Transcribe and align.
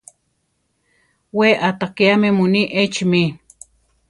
We 1.37 1.47
aʼtakéame 1.67 2.27
muní 2.37 2.61
echi 2.81 3.03
mí. 3.11 3.21